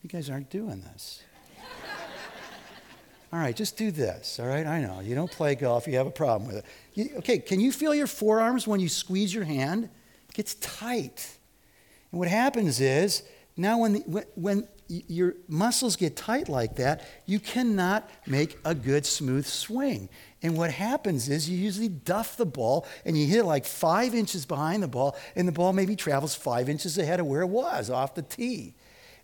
[0.00, 1.22] You guys aren't doing this.
[3.36, 4.40] All right, just do this.
[4.40, 6.64] All right, I know you don't play golf, you have a problem with it.
[6.94, 9.90] You, okay, can you feel your forearms when you squeeze your hand?
[10.30, 11.36] It gets tight.
[12.10, 17.06] And what happens is now when, the, when, when your muscles get tight like that,
[17.26, 20.08] you cannot make a good smooth swing.
[20.42, 24.14] And what happens is you usually duff the ball and you hit it like five
[24.14, 27.48] inches behind the ball, and the ball maybe travels five inches ahead of where it
[27.48, 28.72] was off the tee.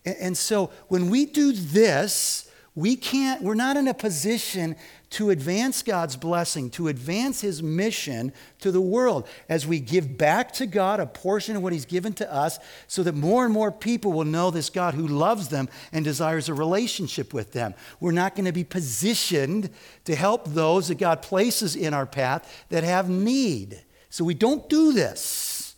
[0.05, 4.77] And, and so when we do this, we can't, we're not in a position
[5.11, 10.53] to advance God's blessing, to advance His mission to the world as we give back
[10.53, 13.71] to God a portion of what He's given to us so that more and more
[13.71, 17.75] people will know this God who loves them and desires a relationship with them.
[18.01, 19.69] We're not going to be positioned
[20.07, 23.83] to help those that God places in our path that have need.
[24.09, 25.75] So we don't do this,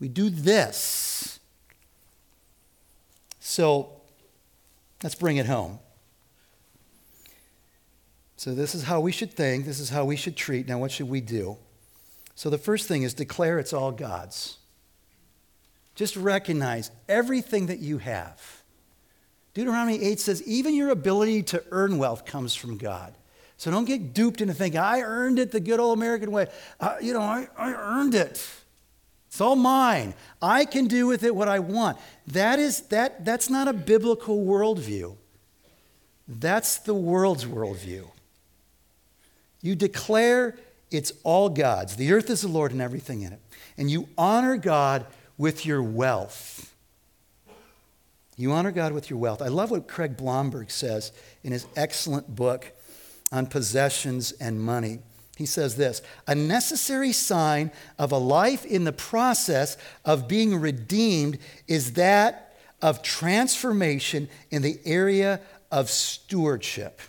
[0.00, 1.38] we do this.
[3.38, 4.00] So
[5.00, 5.78] let's bring it home.
[8.38, 9.66] So, this is how we should think.
[9.66, 10.68] This is how we should treat.
[10.68, 11.58] Now, what should we do?
[12.36, 14.58] So, the first thing is declare it's all God's.
[15.96, 18.62] Just recognize everything that you have.
[19.54, 23.12] Deuteronomy 8 says, even your ability to earn wealth comes from God.
[23.56, 26.46] So don't get duped into thinking, I earned it the good old American way.
[26.78, 28.48] Uh, you know, I, I earned it.
[29.26, 30.14] It's all mine.
[30.40, 31.98] I can do with it what I want.
[32.28, 35.16] That is, that, that's not a biblical worldview.
[36.28, 38.08] That's the world's worldview.
[39.60, 40.56] You declare
[40.90, 41.96] it's all God's.
[41.96, 43.40] The earth is the Lord and everything in it.
[43.76, 46.74] And you honor God with your wealth.
[48.36, 49.42] You honor God with your wealth.
[49.42, 52.70] I love what Craig Blomberg says in his excellent book
[53.32, 55.00] on possessions and money.
[55.36, 61.38] He says this a necessary sign of a life in the process of being redeemed
[61.66, 65.40] is that of transformation in the area
[65.70, 67.00] of stewardship.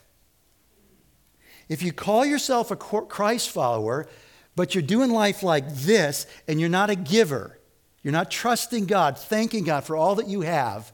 [1.69, 4.08] If you call yourself a Christ follower,
[4.55, 7.58] but you're doing life like this and you're not a giver,
[8.01, 10.91] you're not trusting God, thanking God for all that you have,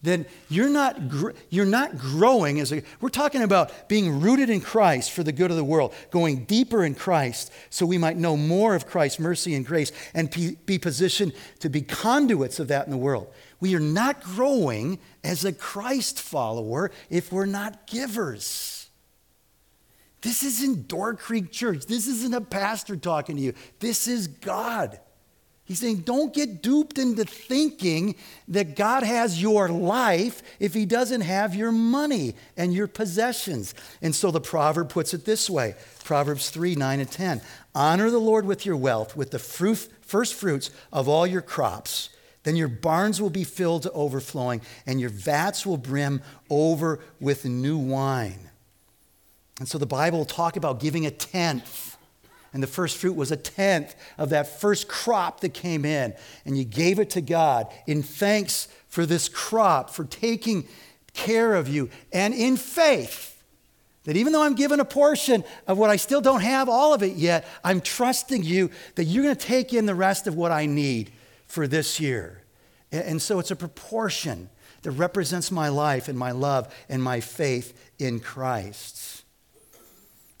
[0.00, 0.96] then you're not,
[1.50, 2.82] you're not growing as a.
[3.00, 6.84] We're talking about being rooted in Christ for the good of the world, going deeper
[6.84, 10.30] in Christ so we might know more of Christ's mercy and grace and
[10.66, 13.32] be positioned to be conduits of that in the world.
[13.58, 18.77] We are not growing as a Christ follower if we're not givers.
[20.20, 21.86] This isn't Door Creek Church.
[21.86, 23.54] This isn't a pastor talking to you.
[23.78, 24.98] This is God.
[25.68, 28.14] He's saying, don't get duped into thinking
[28.48, 33.74] that God has your life if He doesn't have your money and your possessions.
[34.00, 37.42] And so the proverb puts it this way Proverbs 3 9 and 10.
[37.74, 42.08] Honor the Lord with your wealth, with the fruit, first fruits of all your crops.
[42.44, 47.44] Then your barns will be filled to overflowing, and your vats will brim over with
[47.44, 48.47] new wine.
[49.58, 51.96] And so the Bible will talk about giving a tenth.
[52.52, 56.14] And the first fruit was a tenth of that first crop that came in.
[56.44, 60.66] And you gave it to God in thanks for this crop, for taking
[61.12, 63.42] care of you, and in faith
[64.04, 67.02] that even though I'm given a portion of what I still don't have all of
[67.02, 70.50] it yet, I'm trusting you that you're going to take in the rest of what
[70.50, 71.10] I need
[71.46, 72.42] for this year.
[72.90, 74.48] And so it's a proportion
[74.82, 79.24] that represents my life and my love and my faith in Christ.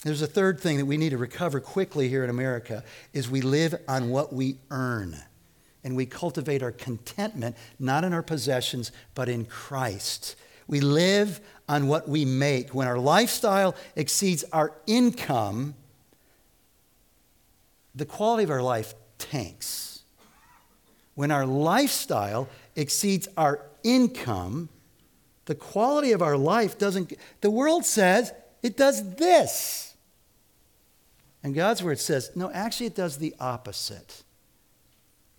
[0.08, 2.82] There's a third thing that we need to recover quickly here in America
[3.12, 5.18] is we live on what we earn.
[5.84, 10.34] And we cultivate our contentment not in our possessions, but in Christ.
[10.66, 12.74] We live on what we make.
[12.74, 15.74] When our lifestyle exceeds our income,
[17.94, 20.04] the quality of our life tanks.
[21.16, 24.70] When our lifestyle exceeds our income,
[25.44, 27.12] the quality of our life doesn't.
[27.42, 28.32] The world says
[28.62, 29.87] it does this.
[31.42, 34.22] And God's word says, no, actually, it does the opposite.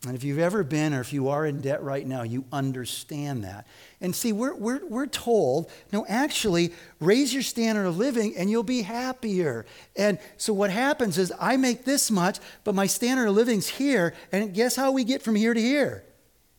[0.06, 3.44] And if you've ever been or if you are in debt right now, you understand
[3.44, 3.68] that.
[4.00, 6.72] And see, we're, we're, we're told, no, actually,
[7.02, 9.66] raise your standard of living and you'll be happier.
[9.98, 14.14] And so what happens is I make this much, but my standard of living's here.
[14.32, 16.06] And guess how we get from here to here?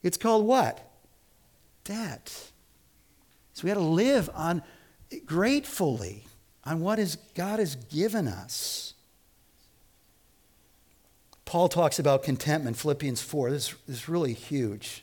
[0.02, 0.86] It's called what?
[1.84, 2.28] Debt.
[3.54, 4.62] So we got to live on
[5.24, 6.24] gratefully
[6.64, 8.92] on what is God has given us.
[11.50, 13.50] Paul talks about contentment, Philippians 4.
[13.50, 15.02] This, is really huge.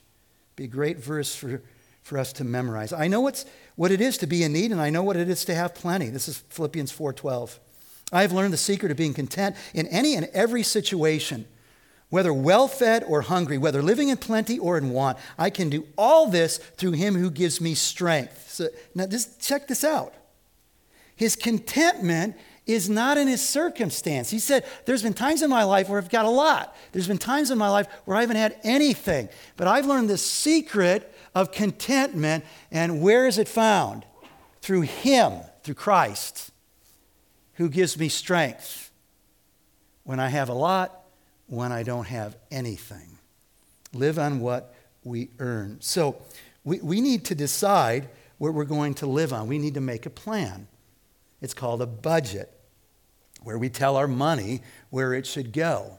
[0.55, 1.61] Be a great verse for,
[2.03, 2.93] for us to memorize.
[2.93, 3.45] I know what's,
[3.75, 5.75] what it is to be in need, and I know what it is to have
[5.75, 6.07] plenty.
[6.07, 7.59] This is Philippians 4.12.
[8.13, 11.45] I have learned the secret of being content in any and every situation,
[12.11, 15.17] whether well fed or hungry, whether living in plenty or in want.
[15.37, 18.51] I can do all this through him who gives me strength.
[18.51, 20.13] So now just check this out.
[21.13, 22.37] His contentment
[22.67, 24.29] is not in his circumstance.
[24.29, 26.75] He said, There's been times in my life where I've got a lot.
[26.91, 29.29] There's been times in my life where I haven't had anything.
[29.55, 32.43] But I've learned the secret of contentment.
[32.71, 34.05] And where is it found?
[34.61, 36.51] Through him, through Christ,
[37.53, 38.91] who gives me strength
[40.03, 41.03] when I have a lot,
[41.47, 43.17] when I don't have anything.
[43.93, 45.77] Live on what we earn.
[45.79, 46.21] So
[46.65, 49.47] we, we need to decide what we're going to live on.
[49.47, 50.67] We need to make a plan.
[51.41, 52.51] It's called a budget
[53.47, 55.97] where we tell our money where it should go.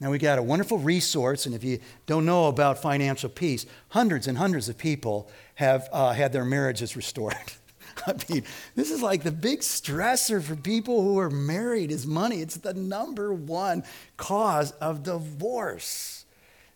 [0.00, 4.26] Now, we got a wonderful resource, and if you don't know about financial peace, hundreds
[4.26, 7.36] and hundreds of people have uh, had their marriages restored.
[8.08, 8.42] I mean,
[8.74, 12.40] this is like the big stressor for people who are married is money.
[12.40, 13.84] It's the number one
[14.16, 16.24] cause of divorce.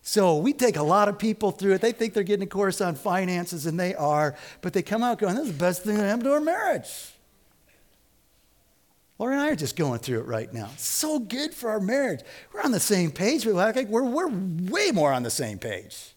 [0.01, 1.81] So we take a lot of people through it.
[1.81, 5.19] They think they're getting a course on finances, and they are, but they come out
[5.19, 7.11] going, This is the best thing that happened to our marriage.
[9.19, 10.69] Laura and I are just going through it right now.
[10.73, 12.21] It's So good for our marriage.
[12.53, 13.45] We're on the same page.
[13.45, 16.15] We're, we're way more on the same page.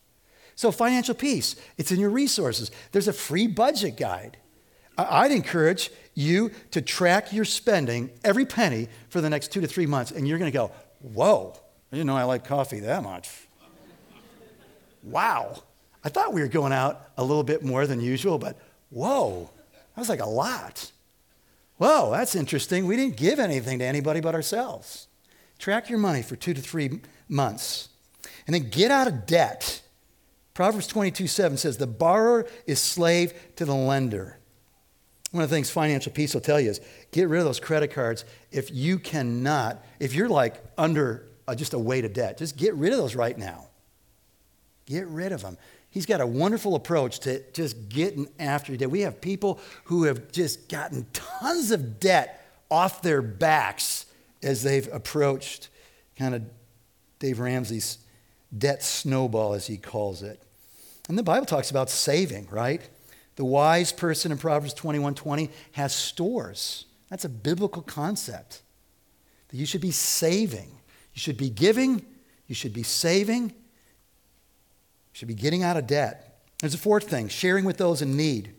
[0.54, 2.70] So, financial peace, it's in your resources.
[2.92, 4.36] There's a free budget guide.
[4.96, 9.86] I'd encourage you to track your spending, every penny, for the next two to three
[9.86, 11.54] months, and you're going to go, Whoa,
[11.90, 13.28] I didn't know I like coffee that much.
[15.02, 15.62] wow.
[16.04, 18.56] I thought we were going out a little bit more than usual, but
[18.90, 20.91] whoa, that was like a lot.
[21.82, 22.86] Whoa, that's interesting.
[22.86, 25.08] We didn't give anything to anybody but ourselves.
[25.58, 27.88] Track your money for two to three months.
[28.46, 29.82] And then get out of debt.
[30.54, 34.38] Proverbs 22 7 says, The borrower is slave to the lender.
[35.32, 36.80] One of the things financial peace will tell you is
[37.10, 41.74] get rid of those credit cards if you cannot, if you're like under uh, just
[41.74, 43.66] a weight of debt, just get rid of those right now.
[44.86, 45.58] Get rid of them.
[45.92, 48.90] He's got a wonderful approach to just getting after debt.
[48.90, 54.06] We have people who have just gotten tons of debt off their backs
[54.42, 55.68] as they've approached
[56.16, 56.42] kind of
[57.18, 57.98] Dave Ramsey's
[58.56, 60.42] debt snowball, as he calls it.
[61.10, 62.80] And the Bible talks about saving, right?
[63.36, 66.86] The wise person in Proverbs 21 20 has stores.
[67.10, 68.62] That's a biblical concept.
[69.48, 70.70] That you should be saving.
[71.12, 72.06] You should be giving,
[72.46, 73.52] you should be saving,
[75.12, 76.40] should be getting out of debt.
[76.60, 78.54] There's a fourth thing sharing with those in need.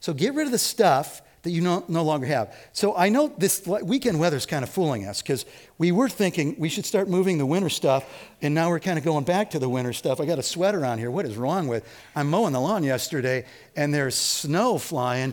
[0.00, 2.54] So get rid of the stuff that you no, no longer have.
[2.72, 5.46] So I know this weekend weather is kind of fooling us because
[5.78, 8.04] we were thinking we should start moving the winter stuff,
[8.42, 10.20] and now we're kind of going back to the winter stuff.
[10.20, 11.10] I got a sweater on here.
[11.10, 11.88] What is wrong with?
[12.14, 15.32] I'm mowing the lawn yesterday, and there's snow flying.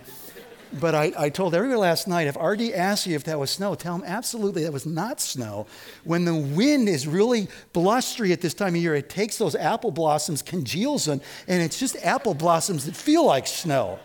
[0.73, 3.75] But I, I told everybody last night if RD asks you if that was snow,
[3.75, 5.65] tell him absolutely that was not snow.
[6.03, 9.91] When the wind is really blustery at this time of year, it takes those apple
[9.91, 13.99] blossoms, congeals them, and it's just apple blossoms that feel like snow.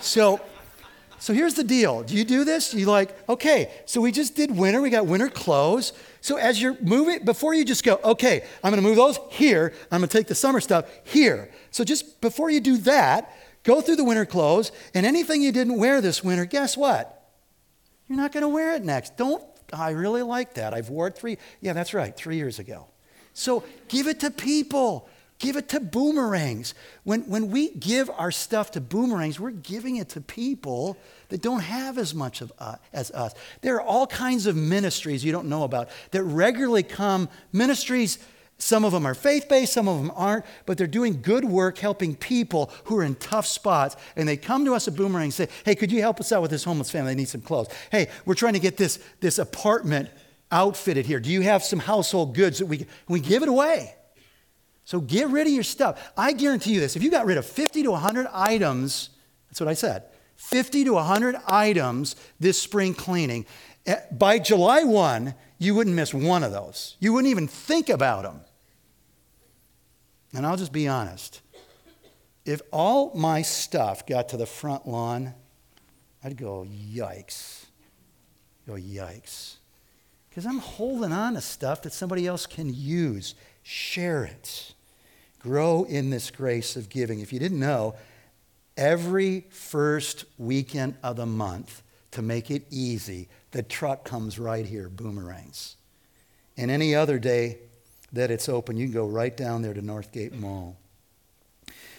[0.00, 0.40] So,
[1.18, 2.02] so here's the deal.
[2.02, 2.74] Do you do this?
[2.74, 5.92] You like, okay, so we just did winter, we got winter clothes.
[6.20, 10.00] So as you're moving, before you just go, okay, I'm gonna move those here, I'm
[10.00, 11.50] gonna take the summer stuff here.
[11.72, 15.78] So just before you do that, Go through the winter clothes, and anything you didn't
[15.78, 17.30] wear this winter, guess what?
[18.08, 19.16] You're not going to wear it next.
[19.16, 19.42] Don't,
[19.72, 20.74] I really like that.
[20.74, 22.86] I've wore it three, yeah, that's right, three years ago.
[23.34, 25.08] So give it to people.
[25.38, 26.74] Give it to boomerangs.
[27.02, 30.96] When, when we give our stuff to boomerangs, we're giving it to people
[31.30, 33.34] that don't have as much of, uh, as us.
[33.60, 38.18] There are all kinds of ministries you don't know about that regularly come, ministries
[38.62, 41.78] some of them are faith based, some of them aren't, but they're doing good work
[41.78, 43.96] helping people who are in tough spots.
[44.14, 46.42] And they come to us at Boomerang and say, Hey, could you help us out
[46.42, 47.12] with this homeless family?
[47.12, 47.66] They need some clothes.
[47.90, 50.10] Hey, we're trying to get this, this apartment
[50.52, 51.18] outfitted here.
[51.18, 53.96] Do you have some household goods that we we give it away?
[54.84, 56.12] So get rid of your stuff.
[56.16, 59.10] I guarantee you this if you got rid of 50 to 100 items,
[59.48, 60.04] that's what I said,
[60.36, 63.44] 50 to 100 items this spring cleaning,
[63.86, 66.96] eh, by July 1, you wouldn't miss one of those.
[67.00, 68.42] You wouldn't even think about them.
[70.34, 71.40] And I'll just be honest.
[72.44, 75.34] If all my stuff got to the front lawn,
[76.24, 77.66] I'd go, yikes.
[78.66, 79.56] Go, yikes.
[80.28, 83.34] Because I'm holding on to stuff that somebody else can use.
[83.62, 84.74] Share it.
[85.38, 87.20] Grow in this grace of giving.
[87.20, 87.94] If you didn't know,
[88.76, 94.88] every first weekend of the month, to make it easy, the truck comes right here,
[94.88, 95.76] boomerangs.
[96.56, 97.58] And any other day
[98.12, 100.76] that it's open, you can go right down there to Northgate Mall.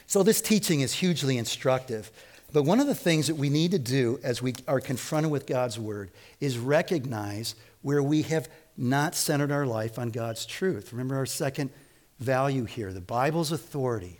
[0.06, 2.12] So, this teaching is hugely instructive.
[2.52, 5.48] But one of the things that we need to do as we are confronted with
[5.48, 8.48] God's word is recognize where we have
[8.78, 10.92] not centered our life on God's truth.
[10.94, 11.72] Remember our second
[12.20, 14.20] value here the Bible's authority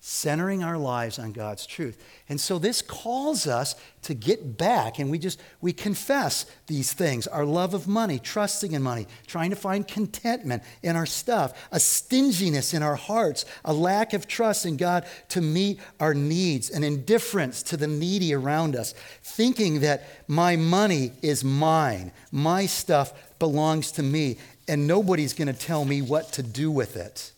[0.00, 2.02] centering our lives on God's truth.
[2.28, 7.26] And so this calls us to get back and we just we confess these things,
[7.26, 11.80] our love of money, trusting in money, trying to find contentment in our stuff, a
[11.80, 16.84] stinginess in our hearts, a lack of trust in God to meet our needs, an
[16.84, 23.90] indifference to the needy around us, thinking that my money is mine, my stuff belongs
[23.92, 24.38] to me
[24.68, 27.32] and nobody's going to tell me what to do with it.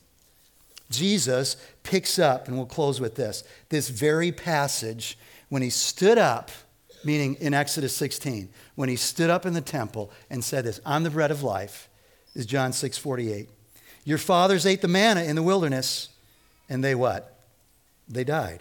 [0.91, 5.17] Jesus picks up, and we'll close with this this very passage
[5.49, 6.51] when he stood up,
[7.05, 11.03] meaning in Exodus 16, when he stood up in the temple and said this, I'm
[11.03, 11.89] the bread of life,
[12.35, 13.49] is John 6 48.
[14.05, 16.09] Your fathers ate the manna in the wilderness,
[16.69, 17.39] and they what?
[18.09, 18.61] They died.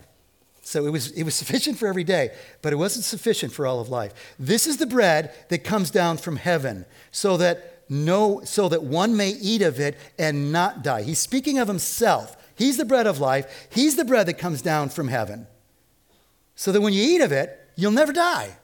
[0.62, 2.30] So it was, it was sufficient for every day,
[2.62, 4.14] but it wasn't sufficient for all of life.
[4.38, 9.18] This is the bread that comes down from heaven, so that no, so that one
[9.18, 11.02] may eat of it and not die.
[11.02, 12.38] He's speaking of himself.
[12.56, 13.68] He's the bread of life.
[13.72, 15.48] He's the bread that comes down from heaven.
[16.56, 18.58] So that when you eat of it, you'll never die.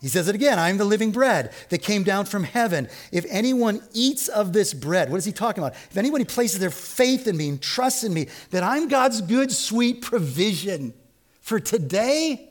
[0.00, 2.88] He says it again I am the living bread that came down from heaven.
[3.12, 5.74] If anyone eats of this bread, what is he talking about?
[5.90, 9.50] If anybody places their faith in me and trusts in me, that I'm God's good,
[9.52, 10.94] sweet provision
[11.40, 12.50] for today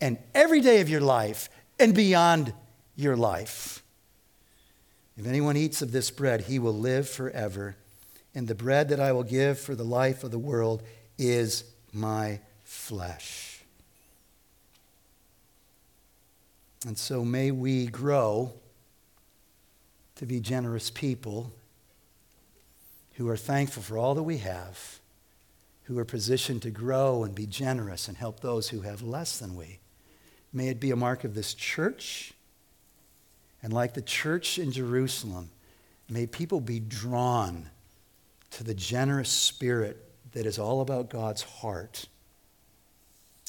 [0.00, 1.48] and every day of your life
[1.78, 2.52] and beyond
[2.96, 3.83] your life.
[5.16, 7.76] If anyone eats of this bread, he will live forever.
[8.34, 10.82] And the bread that I will give for the life of the world
[11.18, 13.62] is my flesh.
[16.86, 18.52] And so may we grow
[20.16, 21.52] to be generous people
[23.14, 24.98] who are thankful for all that we have,
[25.84, 29.56] who are positioned to grow and be generous and help those who have less than
[29.56, 29.78] we.
[30.52, 32.33] May it be a mark of this church
[33.64, 35.48] and like the church in Jerusalem,
[36.10, 37.70] may people be drawn
[38.50, 39.96] to the generous spirit
[40.32, 42.04] that is all about God's heart.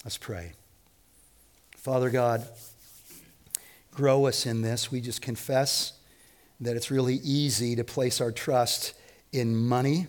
[0.06, 0.54] Let's pray.
[1.76, 2.48] Father God,
[3.92, 4.90] grow us in this.
[4.90, 5.92] We just confess
[6.62, 8.94] that it's really easy to place our trust
[9.34, 10.08] in money,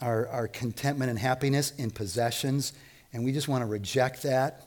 [0.00, 2.72] our, our contentment and happiness in possessions,
[3.12, 4.62] and we just want to reject that.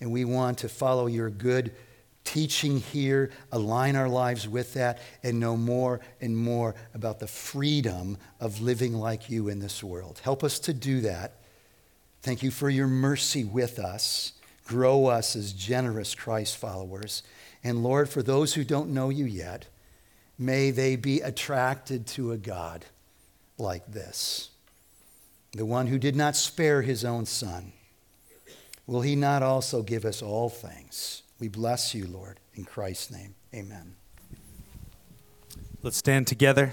[0.00, 1.72] And we want to follow your good
[2.24, 8.16] teaching here, align our lives with that, and know more and more about the freedom
[8.40, 10.20] of living like you in this world.
[10.24, 11.34] Help us to do that.
[12.22, 14.32] Thank you for your mercy with us.
[14.66, 17.22] Grow us as generous Christ followers.
[17.62, 19.66] And Lord, for those who don't know you yet,
[20.38, 22.86] may they be attracted to a God
[23.58, 24.50] like this
[25.52, 27.72] the one who did not spare his own son.
[28.88, 31.22] Will he not also give us all things?
[31.38, 32.40] We bless you, Lord.
[32.54, 33.96] In Christ's name, amen.
[35.82, 36.72] Let's stand together.